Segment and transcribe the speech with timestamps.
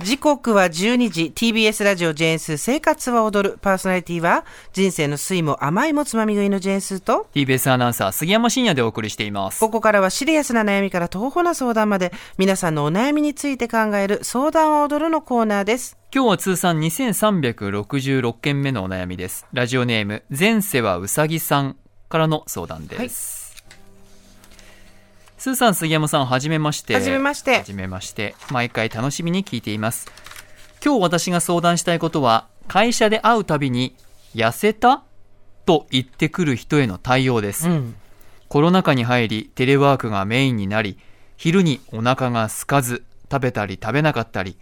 [0.00, 3.58] 時刻は12時 TBS ラジオジェーンス生活は踊る。
[3.60, 9.58] パーソナリティは人生の酸いも甘いもつまみ食いのジェーンスと TBS アナウンサー杉山真也でお送りしています。
[9.58, 15.98] ここからはシリアスな悩みから東方な相談まで皆さんのお悩みについて考える相談は踊るのコーナーです。
[16.14, 19.46] 今日は通算2366件目のお悩みです。
[19.52, 21.76] ラジオネーム前世はうさぎさん
[22.08, 23.00] からの相談です、
[25.38, 26.94] スーさん杉山さんはじめまして。
[26.94, 27.58] はじめまして。
[27.58, 28.34] はじめまして。
[28.50, 30.10] 毎回楽しみに聞いています。
[30.84, 33.94] 今日私が相談したいことは会社で会うたびに
[34.34, 35.04] 痩せた
[35.64, 37.94] と言ってくる人への対応です、うん。
[38.48, 40.98] コロナ禍に入りテレワークがメインになり
[41.36, 44.56] 昼にお腹が空かず食べたり食べなかったり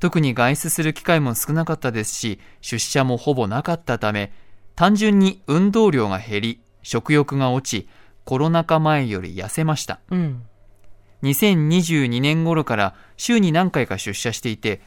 [0.00, 4.32] 特に外出する機会も少なかったですし出社もほぼなかったため
[4.76, 7.88] 単純に運動量が減り食欲が落ち
[8.24, 10.00] コロナ禍前より痩せました。
[10.10, 10.42] うん
[11.22, 14.80] 2022年頃から週に何回か出社していて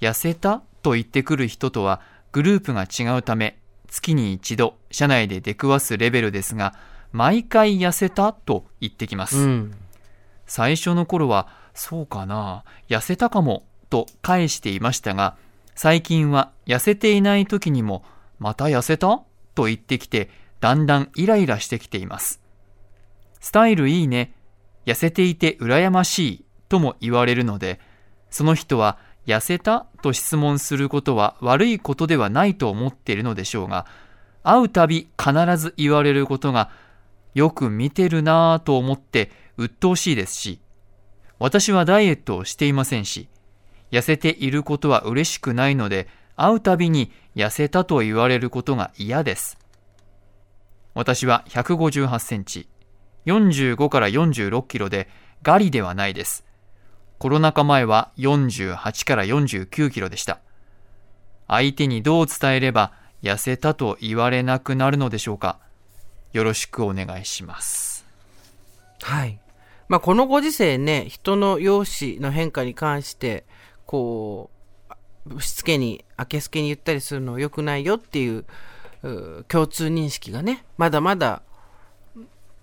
[0.00, 2.00] 痩せたと言ってくる人とは
[2.32, 6.74] グループが違うため月に一度社内で出くわすレベルですが
[7.10, 9.74] 毎回痩せたと言ってきます、うん
[10.46, 15.36] 最初の頃はそうかな痩せたかもと返していましたが
[15.76, 18.02] 最近は痩せていない時にも
[18.40, 19.22] また痩せた
[19.54, 22.40] と言ってきてだんだんイライラしてきています。
[23.40, 24.34] スタイルいいね
[24.86, 27.80] 痩せていて羨ましいとも言われるので
[28.30, 33.86] その人は痩せたと質問することは悪いことではないと思っているのでしょうが
[34.42, 36.70] 会うたび必ず言われることが
[37.34, 40.60] よく見てるなぁと思って鬱陶しいですし、
[41.38, 43.28] 私はダイエットをしていませんし、
[43.90, 49.58] 痩せていることは嬉しくないので、会うたびに痩せたと言われることが嫌です。
[50.94, 52.68] 私は158センチ、
[53.26, 55.08] 45から46キロで
[55.42, 56.44] ガリではないです。
[57.18, 60.40] コロナ禍前は48から49キロでした。
[61.48, 62.92] 相手にどう伝えれば
[63.22, 65.58] 痩せたと言われなくなるのでしょうか
[66.32, 68.06] よろしくお願いします。
[69.02, 69.40] はい。
[69.88, 73.44] まあ、このご時世ね、人の容姿の変化に関して、
[73.84, 74.50] こ
[75.28, 78.44] う、しつけに、明けすけに言ったりするの良くないよっていう、
[79.02, 81.42] う共通認識がね、まだまだ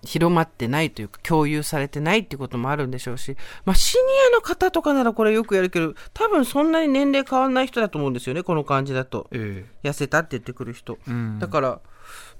[0.04, 9.28] 広まってないというか、共有されてないっていうこともあるんでしょうし、まあ、シニアの方とかならこれよくやるけど、多分そんなに年齢変わんない人だと思うんですよね、この感じだと。
[9.32, 10.98] え痩せたって言ってくる人。
[11.08, 11.80] えうんだから、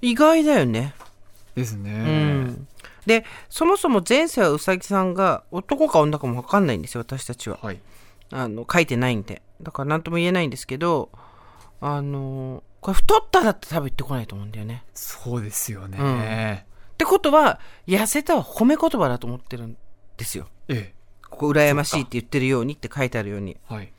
[0.01, 0.93] 意外だよね。
[1.55, 1.91] ですね。
[1.91, 2.67] うん、
[3.05, 7.79] でそもそも前世はうさぎさんが男か女かも分かんないんですよ私たちははい。
[8.31, 11.09] あの書いてないんでだから何とも言えないんですけど
[11.81, 15.97] あのこれ太っただって多分言ってこないと思うんだよねそうですよね。
[15.99, 16.68] うん
[16.99, 19.77] ってことは痩せたは褒め言葉だと思ってるん
[20.17, 20.93] ですよえ
[21.29, 23.73] ここ羨ましいって言ってるようにって書いてあるようにえ。
[23.73, 23.93] はい。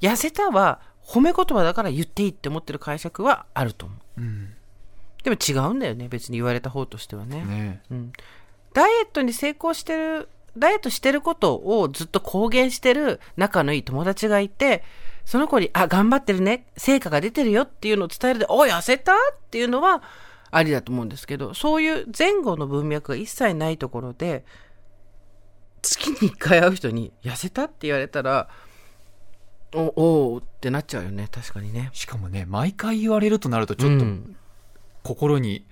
[0.00, 4.54] 痩せたは褒め言葉だから言っていいって思ってる解釈はあると思ううん。
[5.24, 8.12] でも違うんだよね別に言われた方としてはねねうん、
[8.72, 14.84] ダイエットに成功してるダイエットしてることをずっと公言してる仲のいい友達がいて
[15.24, 19.16] その子に「あ頑張ってるね成果が出てるよ」っていうのを伝えるで「お痩せた?」っ
[19.50, 20.02] ていうのは
[20.56, 24.44] ありだと思うんですけどそういう前後の文脈が一切ないところで
[25.82, 28.48] 月に1回会う人に「痩せた?」って言われたら
[29.74, 31.90] 「おおう」ってなっちゃうよね確かにね。
[31.92, 34.36] しかもね、毎回言われるとなると、ちょっとうん
[35.02, 35.66] 心に、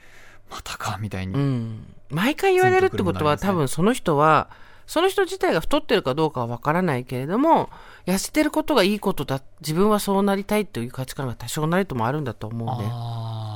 [0.51, 1.35] またか、みたいに。
[1.35, 4.51] うん、毎回言われるってことは、ね多分その人は
[4.87, 7.71] その人自体が太ってるかどうかはわからないけれども
[8.05, 13.52] 痩せてることがいいことだ自分はそうなりたいという価値観が多少なりともあるんだと思うんで、ああ、うん、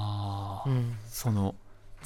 [1.16, 1.54] その、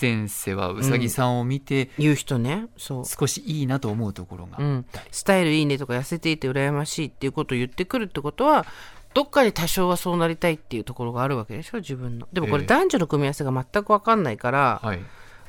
[0.00, 2.68] 前世はうさぎさんを見て、言う人ね。
[2.78, 4.58] そう、少しいいなと思うところが。
[4.58, 8.64] うん、スタイルいいねとか痩せていて羨ましいっていうことを言ってくるってことは
[9.12, 11.78] どっかに多少はそうなりたいっていうところがあるわけでしょ？
[11.78, 12.28] 自分の。
[12.32, 12.68] でもこれええ。
[12.68, 15.00] 男女の組み合わせが全く分かんないから、はい。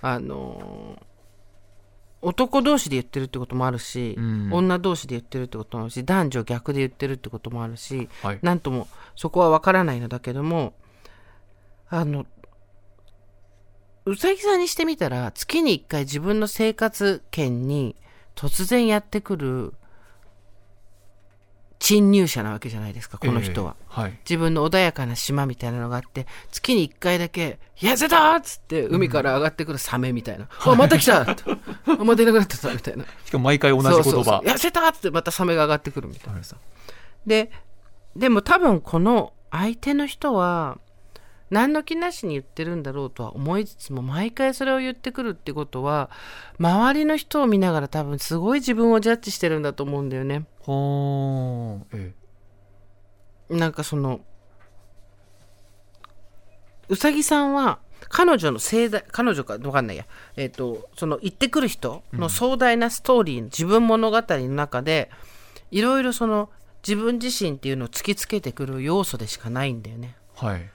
[0.01, 1.03] あのー
[2.23, 4.50] 男同士で言ってるってこともあるし、うん。
[4.53, 8.39] 女同士で言ってるってこともあるし男女逆で言ってるってこともあるしはい。
[8.44, 10.74] なんともそこは分からないのだけども
[11.89, 12.27] あの
[14.06, 17.95] うさぎさんにしてみたら月に1回自分の生活圏に
[18.36, 19.74] 突然やってくる
[21.80, 23.75] 侵入者なわけじゃないですかこの人は。
[23.80, 24.19] ええはい。
[24.24, 31.36] 自分の穏やかな島みたいなのがあって月に1回だけ「痩せた!」っつって海から上がってくるサメみたいな「あまた来た!」あ
[32.03, 34.03] またいなくなってた」みたいなしかも毎回同じ言葉。
[34.03, 36.56] そう痩せた!」っつってまたサメが上がってくるみたいなさ、
[37.25, 37.51] で
[38.15, 40.77] でも多分この相手の人は
[41.51, 46.09] 何の気なしに言ってるんだろうとは思いつつも毎回それを言ってくるってことは
[46.57, 50.45] 周りの人を見ながら多分すごい自分をジャッジしてるんだと思うんだよね。
[50.65, 52.13] はあ、え
[53.50, 54.21] なんかその
[56.88, 60.06] うさぎさんは彼女の盛大彼女か分かんないや。
[60.38, 65.09] えっ、とその行ってくる人の壮大なストーリー、自分物語の中で
[65.69, 66.50] いろいろその
[66.88, 70.15] 自分自身っていうのを突きつけてくる要素でしかないんだよね。
[70.36, 70.69] はい。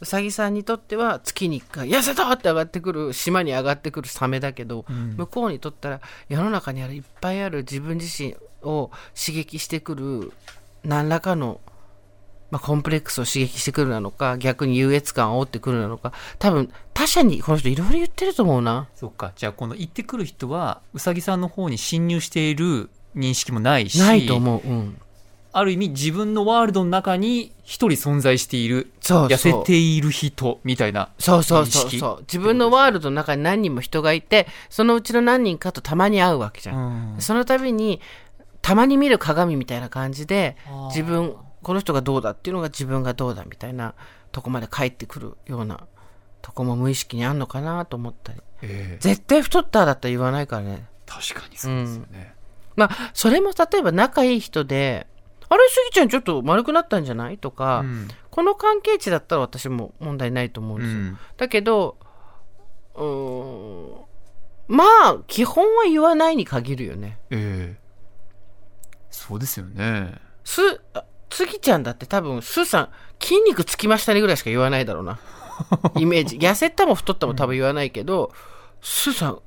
[0.00, 4.84] うさぎさんにとっては月に1回「痩せた!」って上がってくる島に上がってくるサメだけど、
[5.16, 10.32] 向こうにとったら世の中にあるいっぱいある自分自身を刺激してくる
[10.84, 11.60] 何らかの、
[12.50, 18.88] まあ、コンプレックスを刺激してくるなのか逆に優越感を煽ってくるなのか多分他者にこの人いろいろ言ってると思うな。
[18.94, 19.32] そっか。
[19.36, 24.68] じゃあ、この行ってくる人は、うさぎさんの方に侵入している認識もないし、ないと思う。
[24.68, 25.00] うん。
[25.56, 31.10] ある意味自分のワールドの中に一人存在している、痩せている人みたいな。
[31.20, 32.20] そうそうそうそう。
[32.22, 37.14] 自分のワールドの中に何人も人がいて、そのうちの何人かとたまに会うわけじゃん。
[37.14, 38.00] うんその度に、
[38.62, 40.56] たまに見る鏡みたいな感じで
[40.88, 43.94] 自分、この人がどうだっていうのが自分がどうだみたいな
[44.32, 45.86] とこまで帰ってくるような
[46.42, 48.40] とこも無意識にあんのかなと思ったり。
[48.62, 50.84] ええ絶対太っただったら言わないからね。
[51.06, 52.34] 確かにそうですよね。
[52.74, 55.06] まあ、それも例えば仲いい人で、
[55.54, 57.38] あれ、スギちゃんちょっと丸くなったんじゃない？
[57.38, 60.98] とか、うんこの関係値だったら私も問題ないと思うんですよ。
[60.98, 61.96] うんだけど、
[62.96, 64.04] うーん、
[64.66, 67.18] まあ、基本は言わないに限るよね。
[67.30, 67.80] ええ
[69.10, 70.14] そうですよね。
[70.42, 70.60] す、
[70.94, 72.88] あつぎちゃんだって多分、すーさん、
[73.22, 75.20] 筋肉つきましたねぐらいしか言わないだろうな。
[75.96, 76.36] イメージ。
[76.38, 78.32] 痩せたも太ったも多分言わないけど、
[78.82, 79.38] すーさん、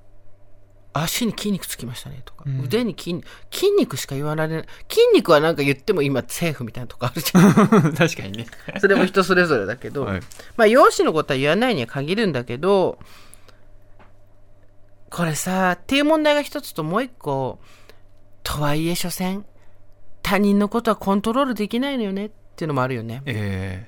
[1.04, 4.66] 足に筋肉つきましたねとか、うん腕に筋肉、筋肉しか言われない。
[4.90, 7.54] 筋肉はなんか言っても今セーフみたいなとこあるじゃん。
[7.96, 8.48] 確かにね。
[8.80, 10.22] それも人それぞれだけど、はい
[10.56, 13.00] まあ、容姿のことは言わないには限るんだけど、
[15.10, 17.60] これさ、っていう問題が一つともう一個、
[18.44, 19.46] とはいえ所詮、
[20.22, 23.22] 他人のことはコントロールできないのよねっていうのもあるよね。
[23.26, 23.88] え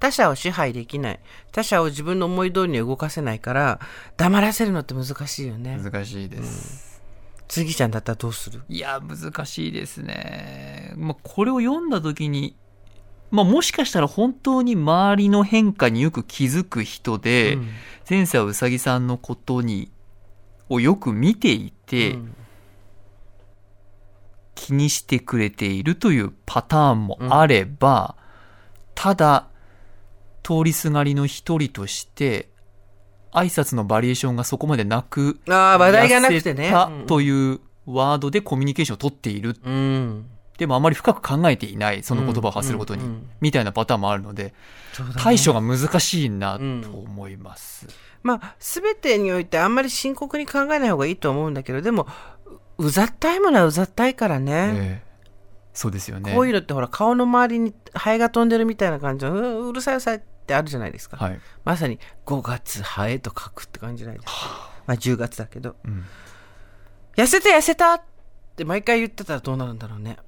[0.00, 1.20] 他者を支配できない。
[1.52, 3.80] 他者を自分の思い通りには動かせないから、
[4.16, 5.80] 黙らせるのって難しいよえね。
[5.82, 7.02] 難しいです。
[7.48, 8.62] 次ちゃんだったらどうする？
[8.68, 10.92] いや、難しいですね。
[10.96, 12.56] まあ、これを読んだ時に、
[13.30, 17.68] まあ、もしかしたら本当に周りの変化によく気づく人で、うん
[18.08, 19.92] 前世はうさぎさんのことに、
[20.70, 22.34] をよく見ていて、うん
[24.54, 28.16] 気にしてくれているというパターンもあれば、
[28.94, 29.47] ただ、
[30.48, 32.48] 通りすがりの一人として、
[33.32, 36.72] 挨拶のバリエーションがそこまでなく、ああ、話題がなくてね。
[37.06, 39.56] というワードでコミュニケーションを取っている。
[39.62, 40.26] うん。
[40.56, 43.02] でもあまり深く考えていない、その言葉を発することに。
[43.02, 44.54] うんうんうんみたいなパターンもあるので、ね
[45.16, 47.86] 対処が難しいなと思います。
[48.22, 52.08] まあ、すべてにおいてあんまり深刻に考えない方がいいと思うんだけど、でも、
[52.78, 54.52] ううざったいものはうざったいからね。
[54.74, 55.08] ええ
[55.78, 56.34] そうですよね。
[56.34, 61.16] こういうのってほら、顔の周りにハエが飛んでるみたいな感じの、ううるさいうるさいってあるじゃないですか。
[61.16, 61.40] はい。
[61.64, 64.70] まさに5月ハエと書くって感じじゃないですか。
[64.86, 65.76] まあ10月だけど。
[65.84, 66.04] うん
[67.18, 68.02] 痩せた痩せたっ
[68.54, 70.18] て毎回言ってたらどうなるんだろうね。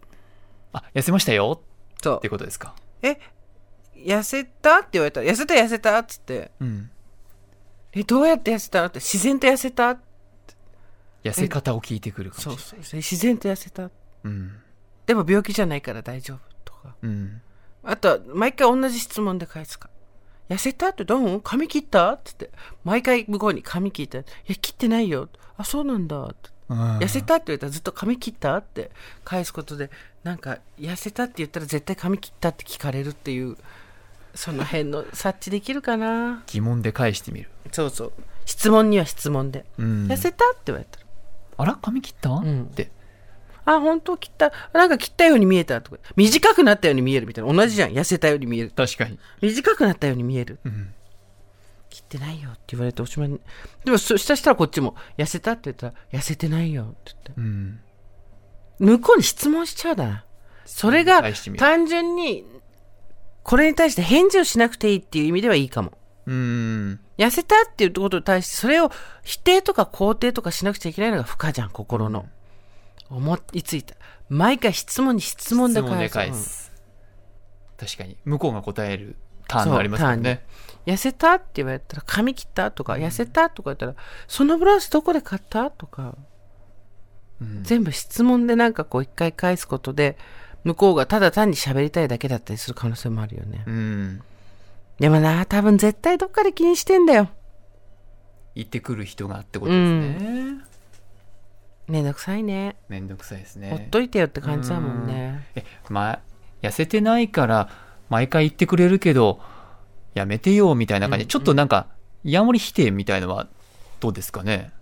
[0.73, 1.63] あ、痩せましたよ
[2.03, 2.75] そってことですか。
[3.01, 3.07] う。
[3.07, 3.21] え、
[3.95, 6.91] 痩せたって言われたら、痩せた痩せたっつって、うん。
[7.93, 9.99] え、どうやって痩せたって、自然と痩せた
[11.23, 12.61] 痩せ方を聞いてくるかもしれない。
[12.61, 12.99] そうそう。
[12.99, 13.89] 自然と痩せた。
[14.25, 14.57] うん。
[15.07, 16.97] でも病気じゃないから大丈夫とか。
[17.03, 17.41] うん。
[17.85, 19.91] あとは、毎回同じ質問で返すか。
[20.51, 21.41] 痩せたってどう？
[21.41, 22.13] 髪切った？
[22.13, 22.59] って言って。
[22.85, 24.19] 毎回向こうに髪切った。
[24.19, 25.29] いや、切ってないよ。
[25.57, 26.23] あ、そうなんだ。
[26.25, 28.57] って痩痩せたって言ったらずっと髪切った？
[28.57, 28.91] って
[29.25, 29.91] 返すことで、
[30.25, 33.57] なんか、痩せたって言ったら絶対髪切ったって聞かれるっていう、
[34.35, 36.43] その辺の察知できるかな。
[36.47, 37.49] 疑問で返してみる。
[37.73, 38.13] そうそう。
[38.45, 39.65] 質問には質問で。
[39.79, 40.07] うん。
[40.09, 40.45] 痩せた？
[40.51, 41.07] って言われたら。
[41.59, 42.91] あら髪切った、んって。
[43.75, 44.53] あ、本当切った。
[44.73, 45.99] なんか切ったように見えたとか。
[46.17, 47.53] 短くなったように見えるみたいな。
[47.53, 47.93] 同じじゃん。
[47.93, 48.73] 痩せたように見える。
[48.75, 49.19] 確かに。
[49.41, 50.59] 短くなったように見える。
[50.65, 50.93] うん。
[51.89, 53.41] 切ってないよって言われておしまいに。
[53.85, 57.33] でも、そしたしたらこっちも、痩せたって言ったら、痩せてないよって言って。
[57.37, 57.81] うん。
[58.81, 60.25] 向こうに質問しちゃうだな。
[60.65, 61.23] それが
[61.59, 62.45] 単純に、
[63.43, 65.93] これに対して返事をしなくていいっていう意味ではいいかも。
[66.27, 67.01] うん。
[67.19, 68.91] 痩せたっていうことに対して、それを
[69.23, 72.27] 否定とか肯定とかしなくちゃいけないのが負荷じゃん、心の。
[73.11, 73.95] 思いついた。
[74.29, 76.15] 毎回質問に質問で返す。
[76.15, 76.73] 返す。
[77.77, 78.17] 確かに。
[78.25, 79.17] 向こうが答える
[79.49, 80.45] ターンがありますもんね。
[80.65, 83.95] うん痩せたって言われたら、髪切ったとか、痩せたとか言ったら、
[84.27, 86.17] そのブラウスどこで買ったとか、
[87.41, 90.19] うん全部質問でなんかこう一回返すことで、
[90.65, 93.65] 向こうがただ単に喋りたいだけだったりする可能性もあるよね。
[93.67, 94.23] うん。
[94.99, 97.31] でもな、多分絶対どっかで気にしてんだよ。
[98.55, 100.50] 行ってくる人がってことですね。
[101.91, 102.77] めんどくさいね。
[102.89, 103.89] めんどくさいですほっね。
[103.91, 105.47] といてよって感じだもんね。
[105.55, 106.21] え、まあ、
[106.63, 107.69] 痩せてないから、
[108.09, 109.41] 毎回言ってくれるけど、
[110.15, 111.89] やめてよ、みたいな感じで、うんちょっとなんか、
[112.25, 113.49] ヤモリ否定みたいのは、
[114.01, 114.73] どうですかね？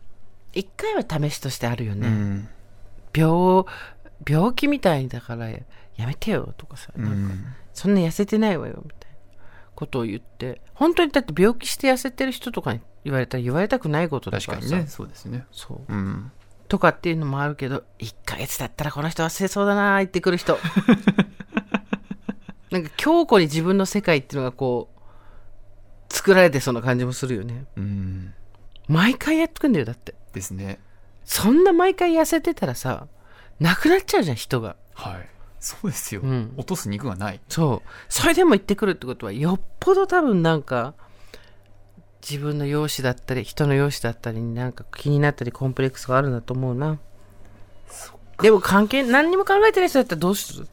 [0.52, 2.08] 一回は試しとしてあるよね。
[2.08, 2.48] うん。
[3.14, 3.64] 病、
[4.26, 5.60] 病気みたいだからや
[6.06, 7.54] めてよとかさ、うなんかん。
[7.74, 9.16] そんな痩せてないわよみたいな
[9.74, 14.52] ことを言って、本当にだって病気して痩せてる人とかに言われたら言われたくないことだかさ。
[14.52, 15.46] 確からにね、そうですね。
[15.52, 15.92] そう。
[15.92, 16.32] うん。
[16.68, 20.58] とかっていうのもあるけど、1ヶ月だったらこの人忘れそうだなー言ってくる人。
[22.70, 27.64] なんか強固に自分の世界っていうのがこう、作られてそうな感じもするよね。
[27.76, 28.34] うん。
[28.86, 30.14] 毎回やってくんだよ、だって。
[30.32, 30.78] ですね。
[31.24, 33.06] そんな毎回痩せてたらさ、
[33.60, 34.76] なくなっちゃうじゃん、人が。
[34.94, 35.28] はい。
[35.60, 36.20] そうですよ。
[36.22, 37.40] うん落とす肉がない。
[37.48, 37.88] そう。
[38.08, 40.94] それでも言ってくるってことは、よっぽど多分なんか、
[42.20, 46.98] 自分の容姿だったり、人の容姿だったりになんか気になったりコンプレックスがあるんだと思うな。
[48.42, 50.68] でも関係、何にも考えてない人だったらどうする？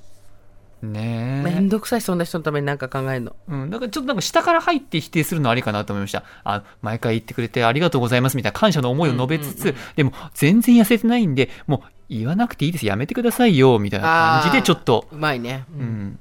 [0.82, 3.36] ねめんどくさい、そんな人のために何か考えるの。
[3.48, 6.24] うん、だからちょっとなんか下から入って否定するのありかなと思いました。
[6.44, 15.66] あ、毎回言ってくれてありがとうございますみたいな感謝の思いを述べつつ、でも全然痩せてないんで、もう言わなくていいです、やめてくださいよ、みたいな感じでちょっと、うまいね。
[15.76, 15.82] う。
[15.82, 16.20] ん、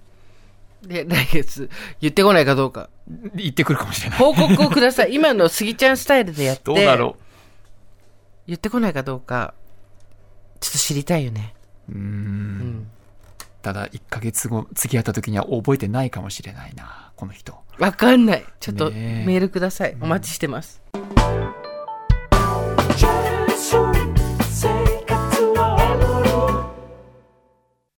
[0.88, 2.90] で、来月、言ってこないかどうか。
[3.34, 4.18] 言ってくるかもしれない。
[4.18, 5.14] 報告をください。
[5.14, 7.16] 今のスギちゃんスタイルでやって、どうだろ
[8.46, 9.54] 言ってこないかどうか、
[10.60, 11.54] ちょっと知りたいよね。
[11.88, 11.92] う。
[11.92, 11.94] う。
[11.94, 12.90] うんん。
[13.62, 17.54] ただ1ヶ月後、付き合った時には覚えてないかもしれないな、この人。
[17.78, 18.44] わかんない。
[18.60, 19.96] ちょっとメールください。
[20.00, 20.83] お待ちしてます。